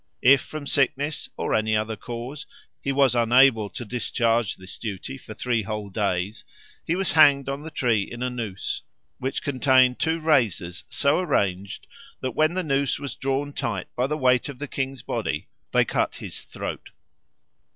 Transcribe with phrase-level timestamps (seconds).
[0.23, 2.47] If from sickness or any other cause
[2.81, 6.43] he was unable to discharge this duty for three whole days,
[6.83, 8.81] he was hanged on the tree in a noose,
[9.19, 11.85] which contained two razors so arranged
[12.19, 15.85] that when the noose was drawn tight by the weight of the king's body they
[15.85, 16.89] cut his throat.